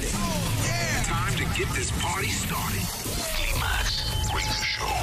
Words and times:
ready? 0.00 0.12
Yeah. 0.64 1.02
Time 1.04 1.34
to 1.36 1.44
get 1.58 1.68
this 1.74 1.90
party 2.02 2.28
started. 2.28 2.82
Climax 3.36 4.12
Radio 4.32 4.62
Show. 4.62 4.96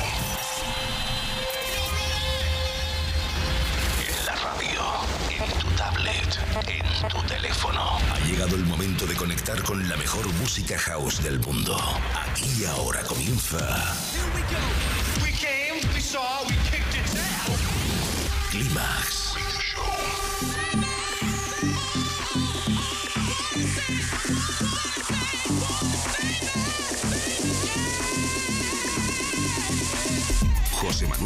En 4.07 4.25
la 4.25 4.35
radio, 4.35 4.81
en 5.29 5.51
tu 5.59 5.67
tablet, 5.75 6.39
en 6.67 7.09
tu 7.09 7.21
teléfono. 7.27 7.97
Ha 8.13 8.19
llegado 8.27 8.55
el 8.55 8.65
momento 8.65 9.05
de 9.05 9.15
conectar 9.15 9.61
con 9.63 9.87
la 9.87 9.97
mejor 9.97 10.27
música 10.35 10.77
house 10.77 11.21
del 11.23 11.39
mundo. 11.39 11.77
Aquí 12.15 12.49
y 12.61 12.65
ahora 12.65 13.01
comienza. 13.03 13.57
Here 13.57 14.25
we 14.35 14.41
go. 14.41 15.23
We 15.23 15.31
came, 15.31 15.81
we 15.93 16.01
saw, 16.01 16.43
we 16.47 16.55
kicked 16.69 16.95
its 16.95 17.15
ass. 17.15 18.51
Climax 18.51 19.26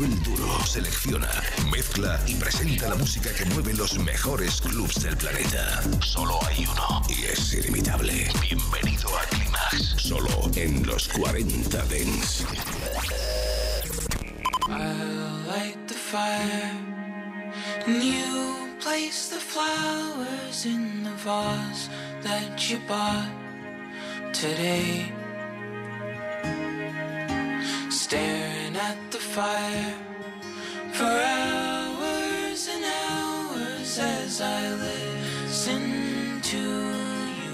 Manuel 0.01 0.23
Duro 0.23 0.65
selecciona, 0.65 1.29
mezcla 1.71 2.19
y 2.25 2.33
presenta 2.33 2.89
la 2.89 2.95
música 2.95 3.29
que 3.35 3.45
mueve 3.45 3.75
los 3.75 3.99
mejores 3.99 4.59
clubs 4.59 5.03
del 5.03 5.15
planeta. 5.15 5.83
Solo 6.03 6.39
hay 6.47 6.65
uno 6.65 7.03
y 7.07 7.25
es 7.25 7.53
inimitable. 7.53 8.27
Bienvenido 8.41 9.09
a 9.15 9.21
Climax, 9.25 10.01
solo 10.01 10.49
en 10.55 10.87
los 10.87 11.07
40 11.07 11.85
Dents. 11.85 12.43
I 14.67 14.93
light 15.47 15.87
the 15.87 15.93
fire 15.93 16.71
and 17.85 18.03
you 18.03 18.69
place 18.79 19.29
the 19.29 19.39
flowers 19.39 20.65
in 20.65 21.03
the 21.03 21.13
vase 21.23 21.89
that 22.23 22.71
you 22.71 22.79
bought 22.87 23.29
today. 24.33 25.11
Staring 27.91 28.60
at 28.89 29.11
the 29.11 29.19
fire 29.19 29.93
for 30.97 31.13
hours 31.37 32.61
and 32.73 32.83
hours 33.01 33.99
as 33.99 34.41
I 34.41 34.61
listen 34.87 35.83
to 36.51 36.63
you 37.41 37.53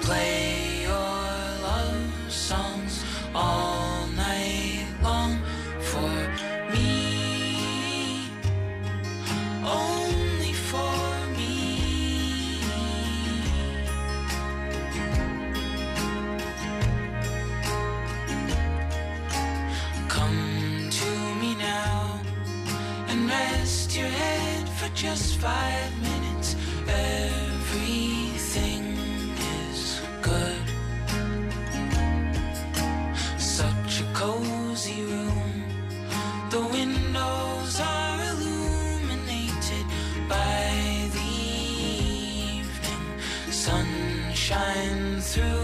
play 0.00 0.82
your 0.88 1.18
love 1.68 2.32
songs 2.46 2.94
all 3.34 3.63
just 25.04 25.36
five 25.36 25.92
minutes. 26.02 26.56
Everything 26.88 28.82
is 29.60 30.00
good. 30.22 30.66
Such 33.38 33.92
a 34.04 34.06
cozy 34.14 35.02
room. 35.02 35.52
The 36.54 36.62
windows 36.78 37.74
are 37.80 38.18
illuminated 38.32 39.86
by 40.36 40.64
the 41.16 41.30
evening 42.56 43.04
sunshine 43.66 45.20
through 45.20 45.63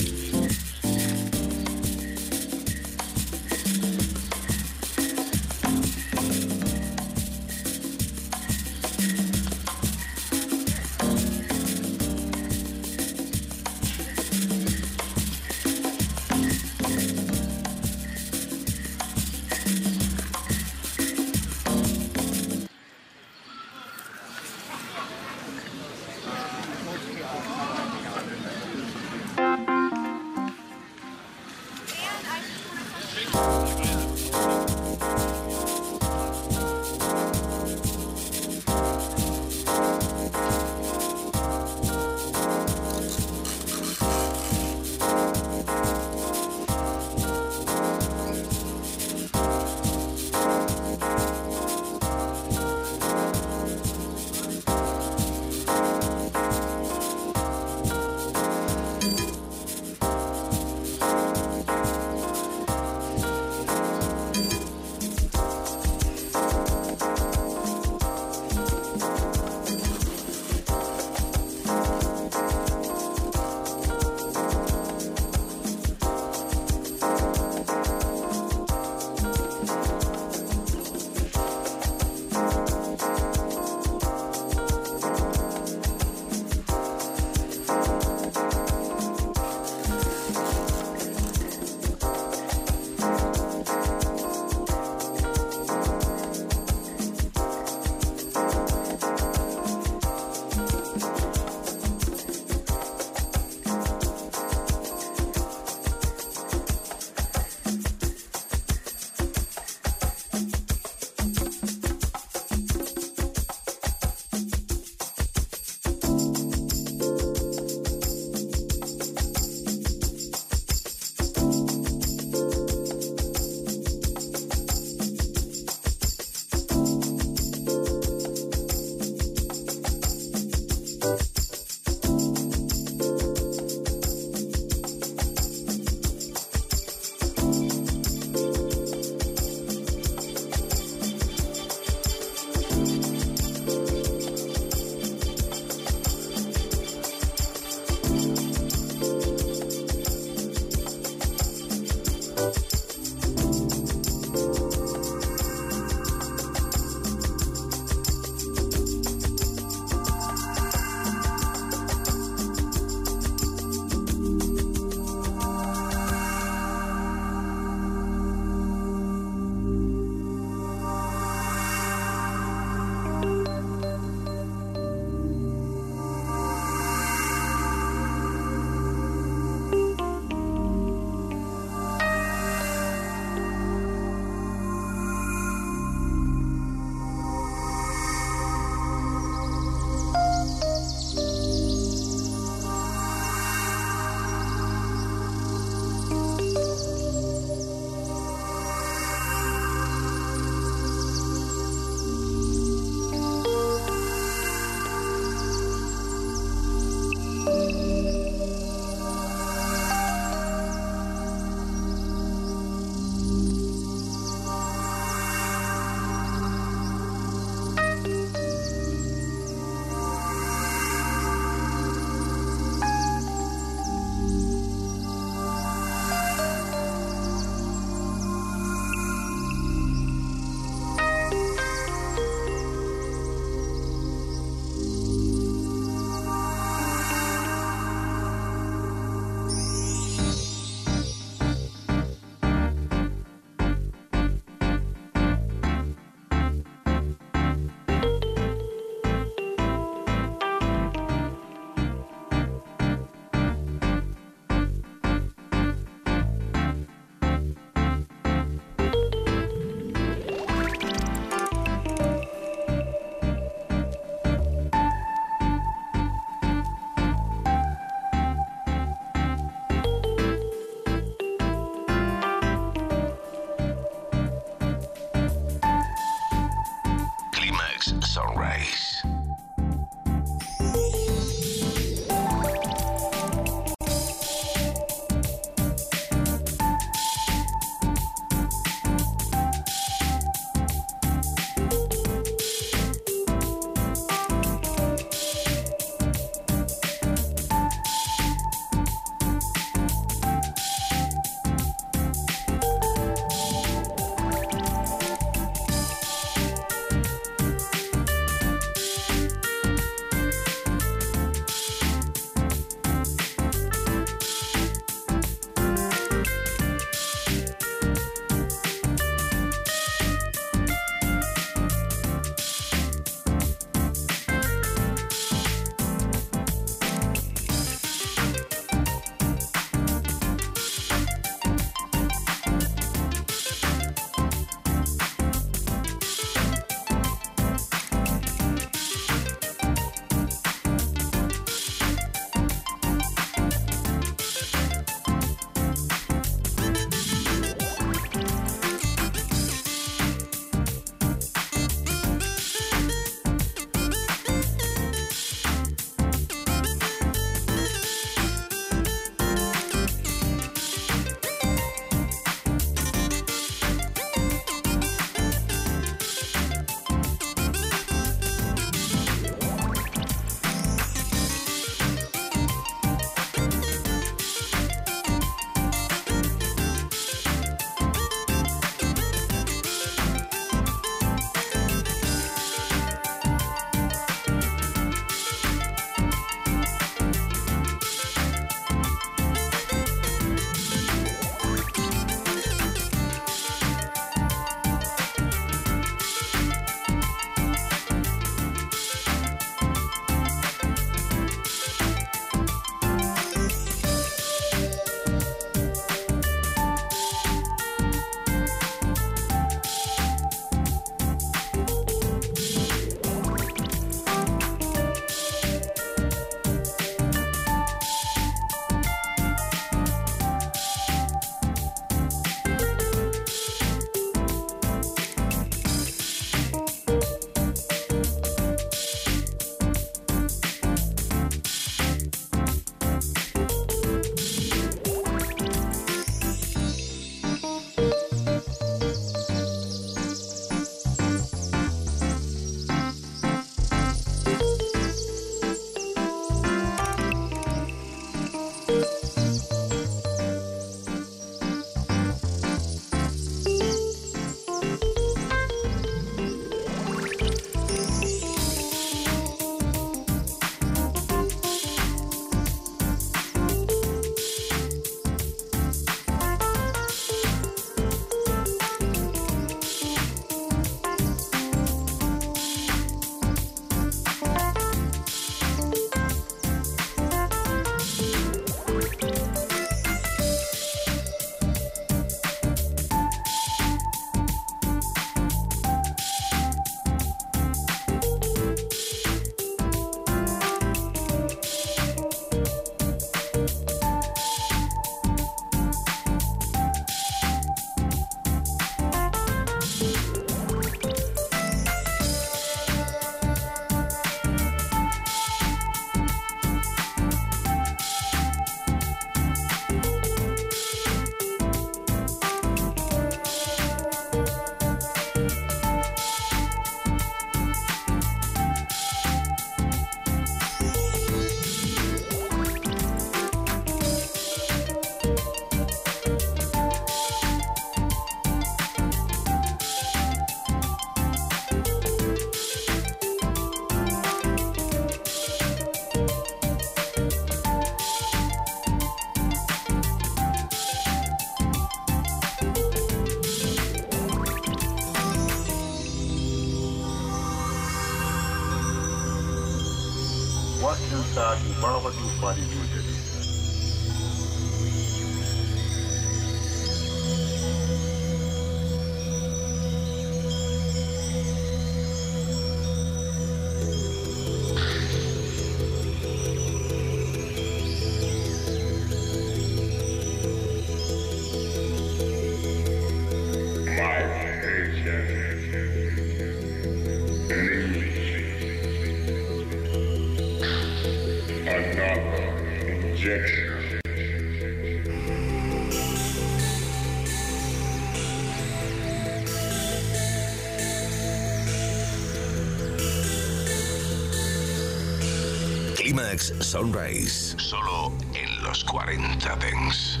Sunrise. 596.40 597.36
Solo 597.38 597.92
en 598.14 598.42
los 598.42 598.64
40 598.64 599.36
Dents. 599.36 600.00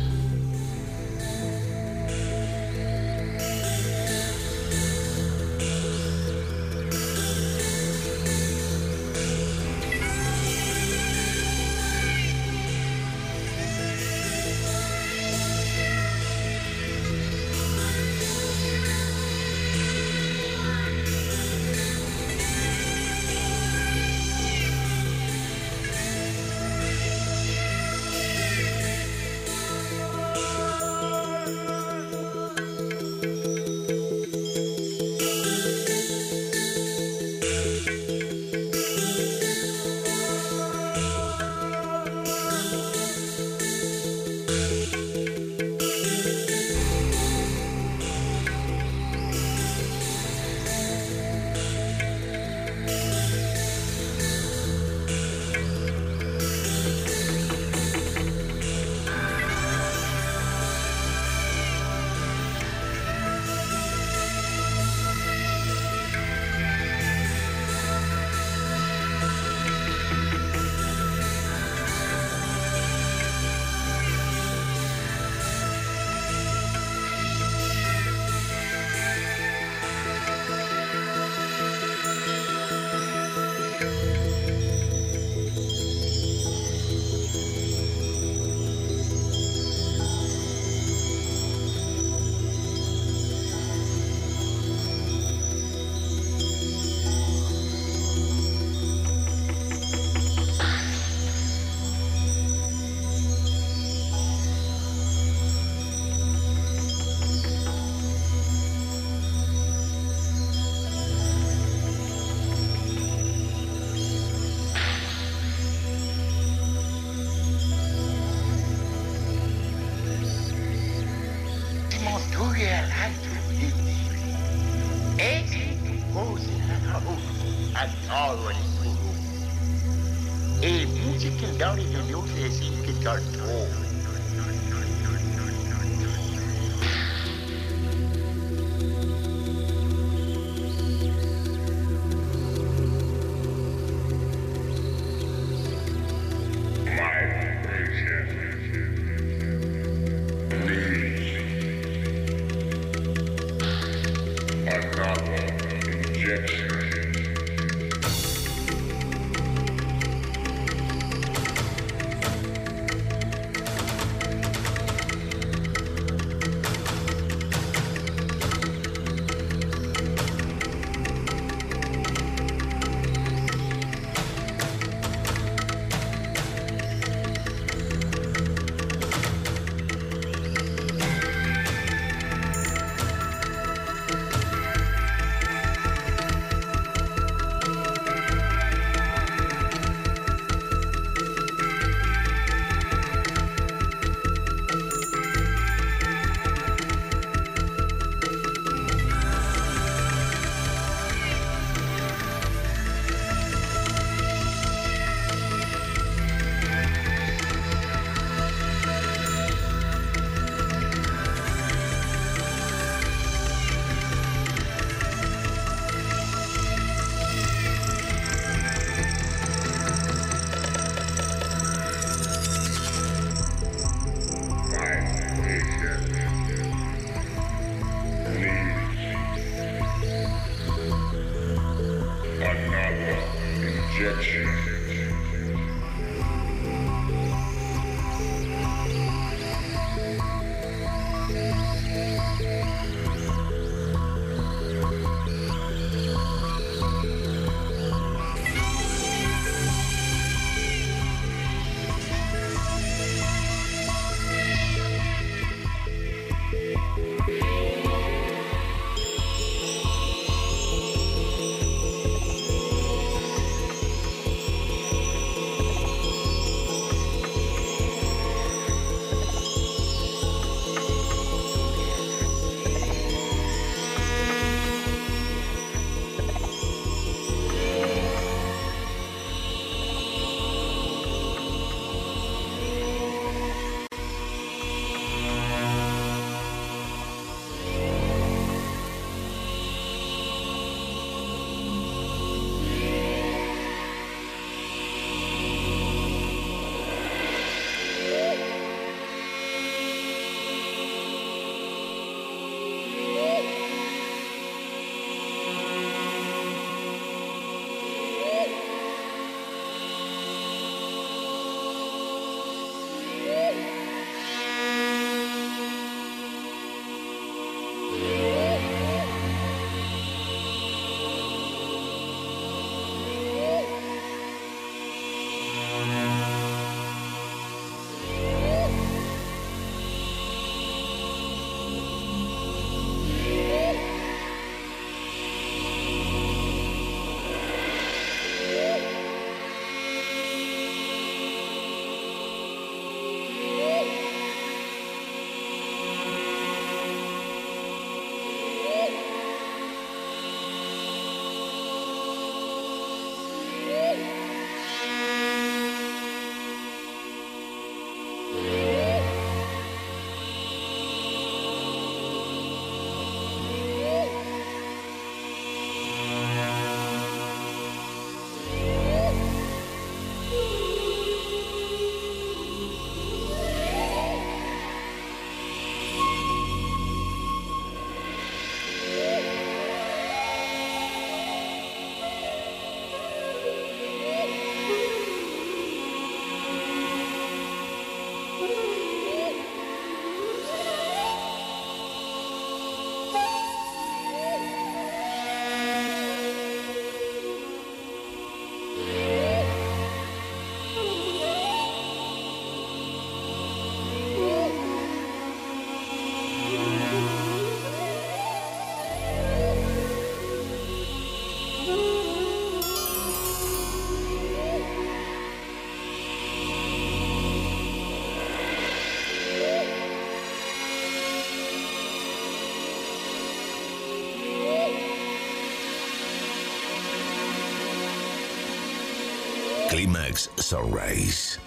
Climax 429.74 430.28
Sunrise. 430.36 431.40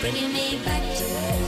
Bringing 0.00 0.32
me 0.32 0.60
back 0.64 0.82
to 0.98 1.45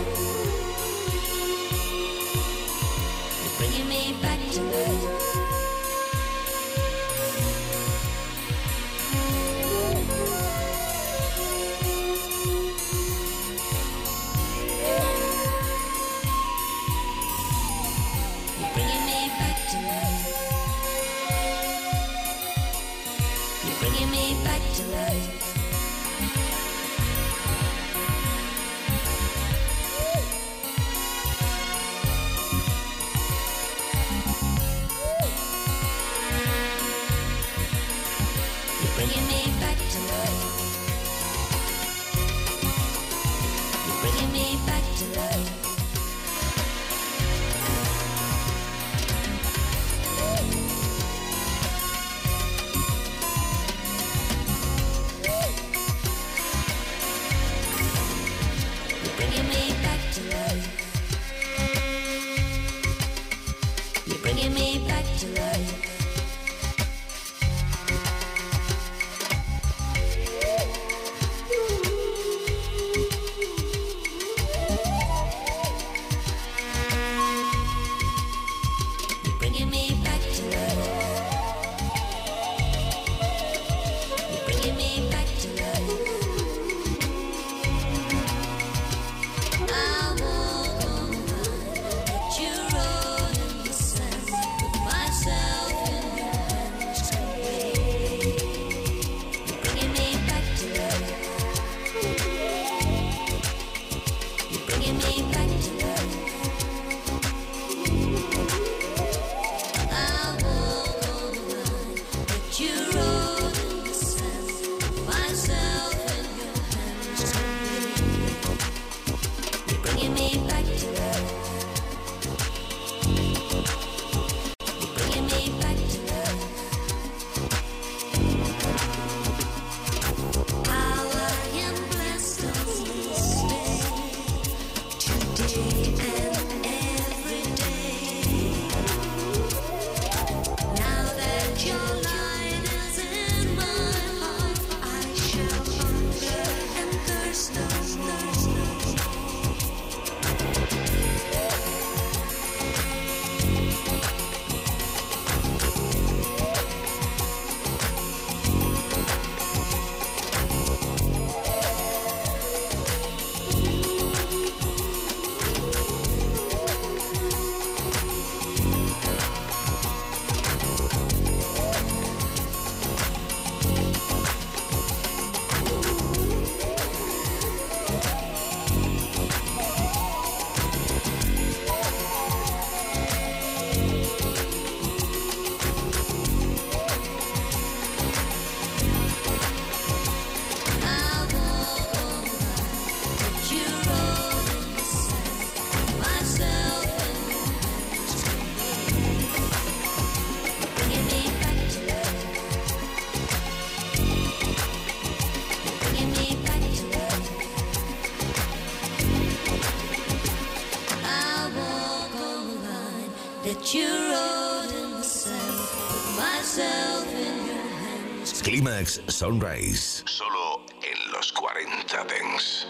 hands. 218.78 219.00
Sunrise. 219.08 220.02
Solo 220.06 220.60
en 220.82 221.12
los 221.12 221.32
40 221.32 222.04
Dance. 222.04 222.66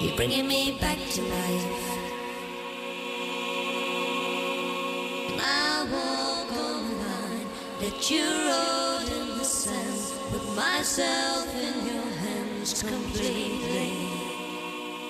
You're 0.00 0.16
bringing 0.16 0.46
me 0.46 0.78
back 0.80 0.98
to 1.14 1.22
life. 1.22 1.82
I 5.40 5.86
walk 5.92 6.52
on 6.52 6.88
the 6.88 6.94
line 7.04 7.48
that 7.80 8.10
you 8.10 8.24
wrote 8.24 9.10
in 9.10 9.38
the 9.38 9.44
sand. 9.44 10.12
Put 10.30 10.56
myself 10.56 11.54
in 11.54 11.86
your 11.86 12.10
hands 12.24 12.82
completely. 12.82 13.92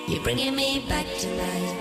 You're 0.07 0.23
bringing 0.23 0.55
me 0.55 0.85
back 0.87 1.05
to 1.05 1.27
life. 1.35 1.77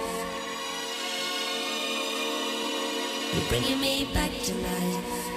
You're 3.34 3.48
bringing 3.48 3.80
me 3.80 4.08
back 4.12 4.30
to 4.44 4.54
life. 4.54 5.35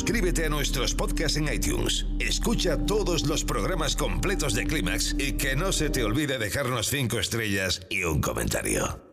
Suscríbete 0.00 0.46
a 0.46 0.48
nuestros 0.48 0.94
podcasts 0.94 1.36
en 1.36 1.52
iTunes. 1.52 2.06
Escucha 2.20 2.86
todos 2.86 3.26
los 3.26 3.44
programas 3.44 3.94
completos 3.94 4.54
de 4.54 4.66
Clímax 4.66 5.14
y 5.18 5.32
que 5.32 5.54
no 5.56 5.72
se 5.72 5.90
te 5.90 6.04
olvide 6.04 6.38
dejarnos 6.38 6.88
5 6.88 7.18
estrellas 7.18 7.82
y 7.90 8.04
un 8.04 8.22
comentario. 8.22 9.09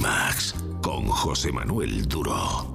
Clímax 0.00 0.54
con 0.80 1.06
José 1.08 1.52
Manuel 1.52 2.08
Duro. 2.08 2.69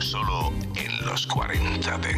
Solo 0.00 0.50
en 0.76 1.06
los 1.06 1.26
40 1.26 1.98
Dents. 1.98 2.15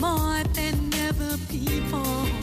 more 0.00 0.42
than 0.54 0.94
ever 0.94 1.36
before. 1.48 2.39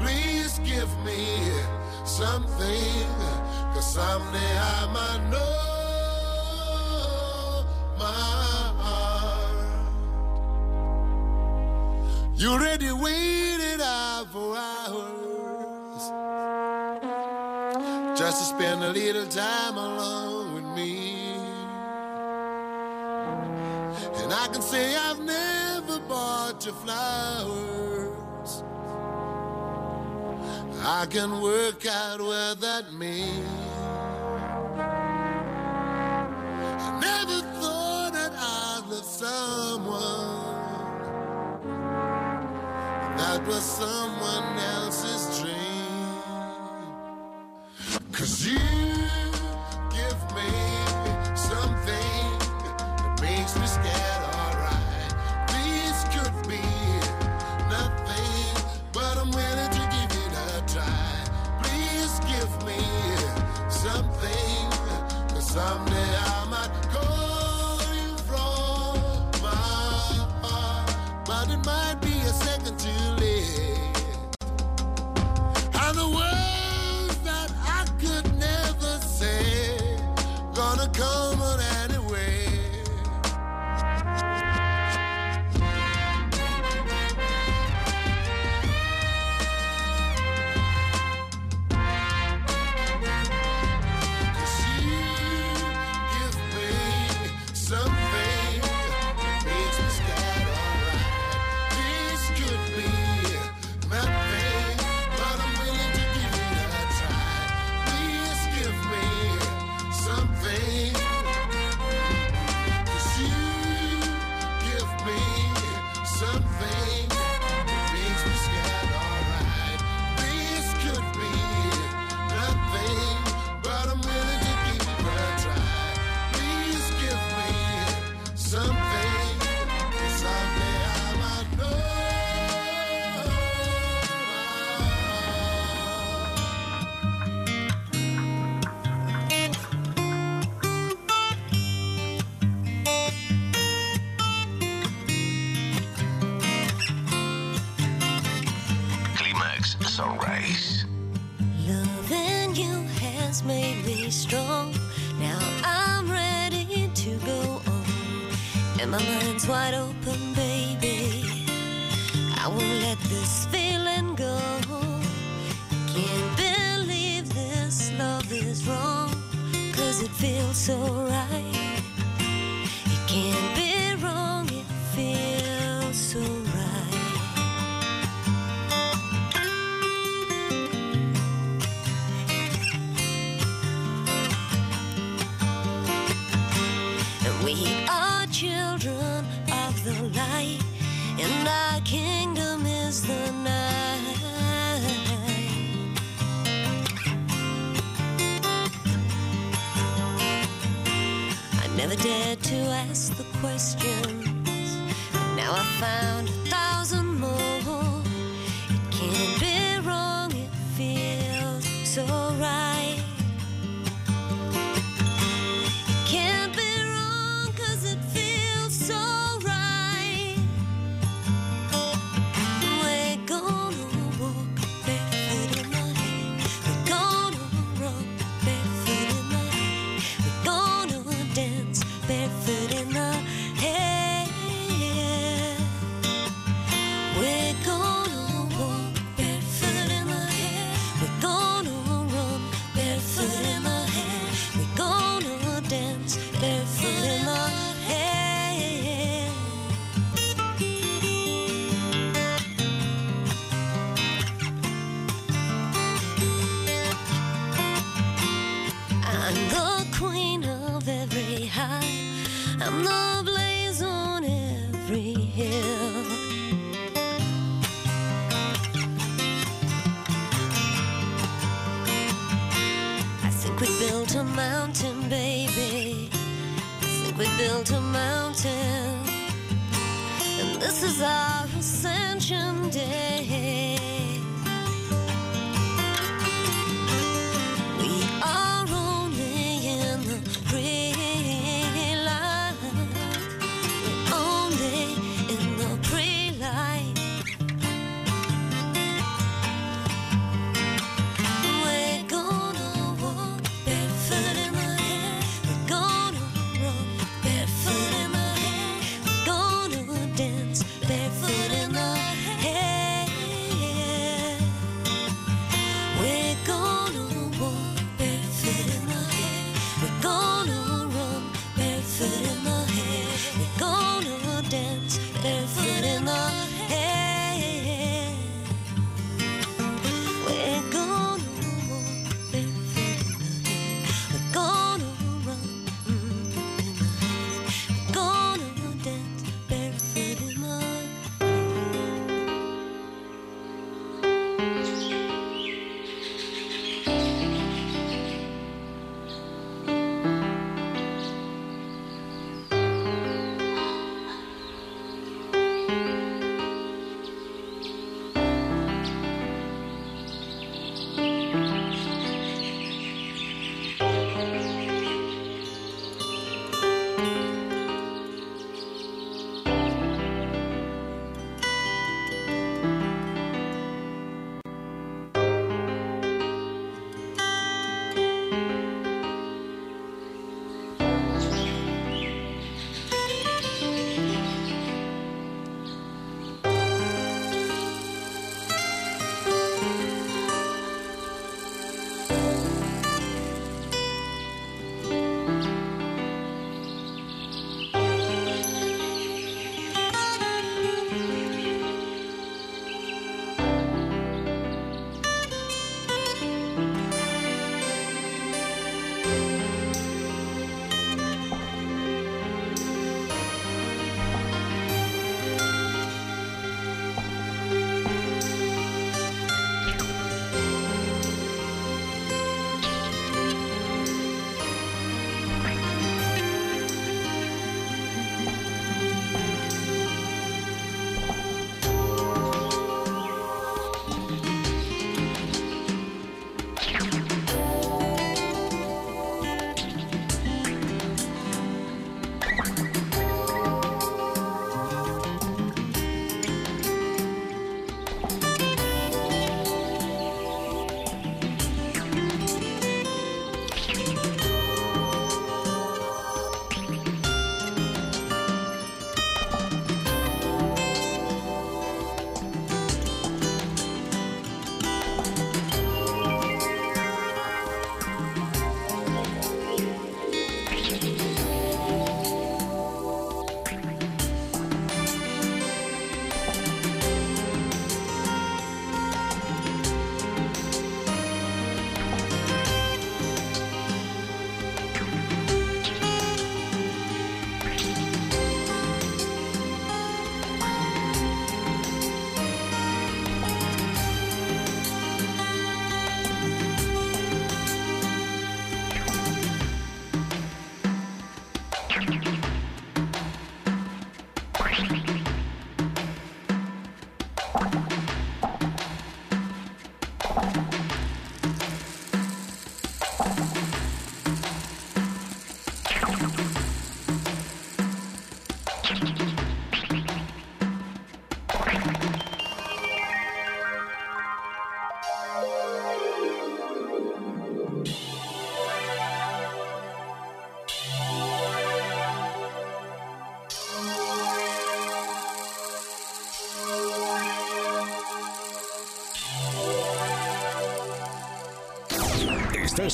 Please 0.00 0.58
give 0.60 0.90
me 1.04 1.38
something, 2.04 3.06
cause 3.72 3.94
someday 3.94 4.58
I 4.58 4.86
might 4.92 5.22
know 5.30 5.70
my 7.98 8.12
heart. 8.82 9.90
You 12.34 12.50
already 12.52 12.90
waited 12.92 13.80
out 13.82 14.26
for 14.32 14.56
hours 14.56 15.30
just 18.18 18.38
to 18.38 18.44
spend 18.56 18.82
a 18.82 18.92
little 18.92 19.26
time 19.26 19.76
alone 19.76 20.54
with 20.54 20.64
me. 20.76 21.34
And 24.22 24.32
I 24.32 24.48
can 24.52 24.62
say 24.62 24.96
I've 24.96 25.20
never 25.20 25.98
bought 26.08 26.64
you 26.64 26.72
flowers. 26.72 27.69
I 30.82 31.06
can 31.06 31.42
work 31.42 31.84
out 31.86 32.20
where 32.20 32.54
that 32.54 32.92
means. 32.94 33.46
I 36.82 37.00
never 37.00 37.40
thought 37.60 38.12
that 38.14 38.32
I'd 38.32 38.82
love 38.88 39.04
someone. 39.04 40.40
That 43.18 43.46
was 43.46 43.62
someone 43.62 44.58
else's 44.58 45.40
dream. 45.40 46.10
Cause 48.12 48.46
you. 48.46 48.99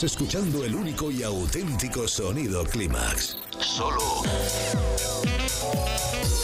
Escuchando 0.02 0.62
el 0.64 0.74
único 0.74 1.10
y 1.10 1.22
auténtico 1.22 2.06
sonido 2.06 2.64
Clímax. 2.64 3.38
Solo 3.58 4.22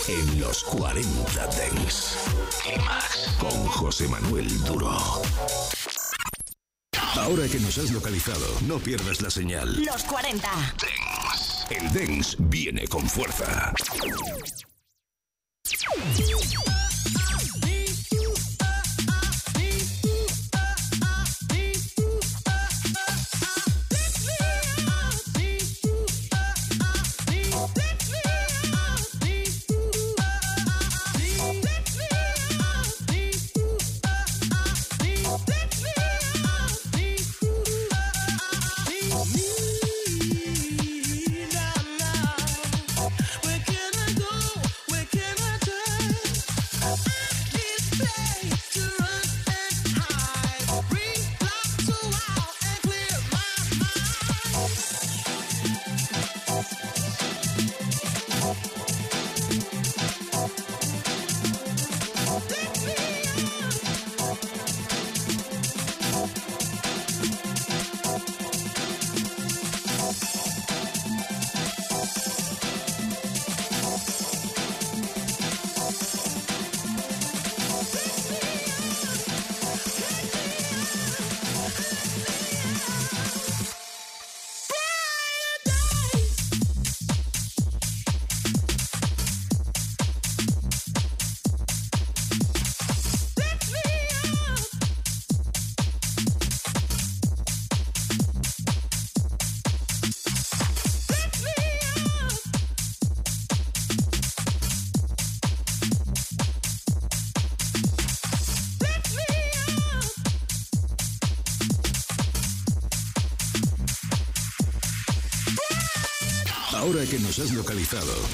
en 0.09 0.41
los 0.41 0.65
40 0.65 1.47
Dengs. 1.49 2.17
Clímax 2.63 3.37
con 3.39 3.67
José 3.67 4.09
Manuel 4.09 4.49
Duro. 4.65 4.91
Ahora 7.17 7.47
que 7.47 7.61
nos 7.61 7.77
has 7.77 7.91
localizado, 7.91 8.47
no 8.67 8.79
pierdas 8.79 9.21
la 9.21 9.31
señal. 9.31 9.85
Los 9.85 10.03
40 10.05 10.49
Dengs. 10.81 11.67
El 11.71 11.93
Dengs 11.93 12.37
viene 12.39 12.89
con 12.89 13.07
fuerza. 13.07 13.73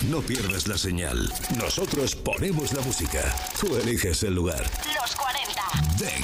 No 0.08 0.20
pierdas 0.20 0.68
la 0.68 0.78
señal. 0.78 1.32
Nosotros 1.58 2.14
ponemos 2.14 2.72
la 2.72 2.80
música. 2.82 3.34
Tú 3.58 3.76
eliges 3.76 4.22
el 4.22 4.34
lugar. 4.34 4.64